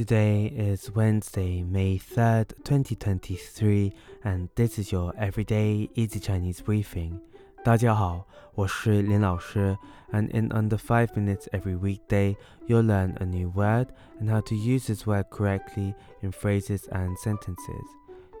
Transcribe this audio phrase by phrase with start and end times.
[0.00, 3.92] Today is Wednesday, May 3rd, 2023,
[4.24, 7.20] and this is your everyday easy Chinese briefing.
[7.64, 9.76] 大家好，我是林老师,
[10.12, 12.36] and in under 5 minutes every weekday,
[12.66, 13.88] you'll learn a new word
[14.20, 17.86] and how to use this word correctly in phrases and sentences.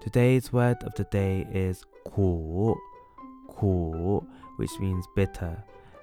[0.00, 2.76] Today's word of the day is 苦,
[3.48, 4.24] 苦,
[4.58, 5.56] which means bitter.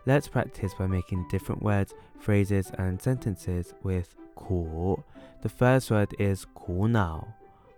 [0.06, 5.04] Let's practice by making different words, phrases, and sentences with 苦.
[5.42, 7.28] The first word is 苦恼,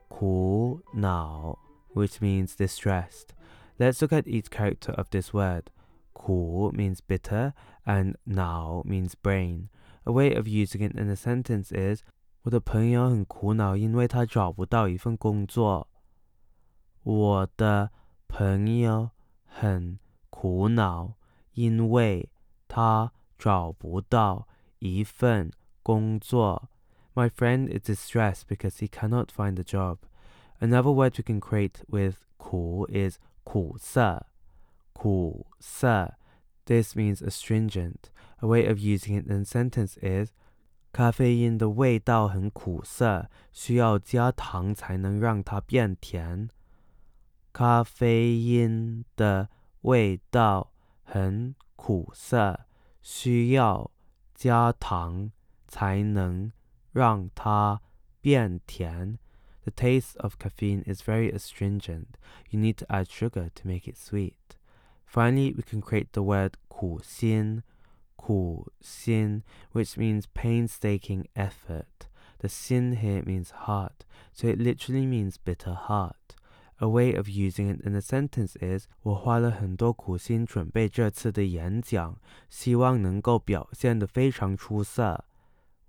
[0.08, 1.58] 苦恼,
[1.94, 3.30] which means distressed.
[3.77, 5.66] Let's look at each character of this word.
[6.14, 7.54] 苦 means bitter
[7.86, 9.70] and 恼 means brain.
[10.05, 12.04] A way of using it in a sentence is
[12.44, 15.88] 我的朋友很苦恼，因为他找不到一份工作。
[17.04, 17.91] 我的
[18.27, 19.09] 朋友
[19.45, 21.16] 很苦恼，
[21.54, 22.30] 因为
[22.68, 24.48] 他找不到
[24.80, 25.52] 一份
[25.84, 26.70] 工作。
[27.14, 30.00] My friend is distressed because he cannot find a job.
[30.59, 34.25] Another word we can create with 苦 is 苦涩,
[34.94, 36.16] 苦涩.
[36.66, 38.09] This means astringent.
[38.39, 40.31] A way of using it in a sentence is
[40.92, 46.50] 咖啡因的味道很苦涩，需要加糖才能让它变甜。
[47.53, 49.50] 咖啡因的
[49.81, 52.66] 味道很苦涩，
[53.02, 53.92] 需要
[54.34, 55.31] 加糖
[55.71, 56.53] 才能
[56.93, 57.81] 让它
[58.21, 59.19] 变甜。
[59.63, 62.17] The taste of caffeine is very astringent.
[62.51, 64.35] You need to add sugar to make it sweet.
[65.07, 67.63] Finally, we can create the word 苦心,
[68.17, 72.09] 苦心, which means painstaking effort.
[72.39, 76.15] The xin here means heart, so it literally means bitter heart.
[76.79, 82.17] A way of using it in a sentence is 我花了很多苦心准备这次的演讲，
[82.48, 85.25] 希望能够表现得非常出色。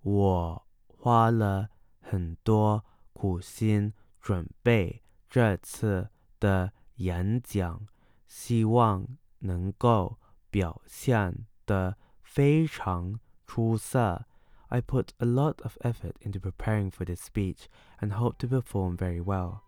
[0.03, 1.69] 我花了
[2.01, 7.87] 很多苦心准备这次的演讲，
[8.27, 9.07] 希望
[9.41, 10.19] 能够
[10.51, 14.27] 表现得非常出色。
[14.69, 17.67] I put a lot of effort into preparing for this speech
[18.01, 19.61] and hope to perform very well.